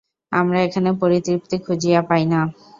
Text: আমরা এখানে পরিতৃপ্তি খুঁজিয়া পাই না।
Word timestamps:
আমরা 0.31 0.59
এখানে 0.61 0.89
পরিতৃপ্তি 1.01 1.55
খুঁজিয়া 1.65 2.01
পাই 2.09 2.23
না। 2.25 2.39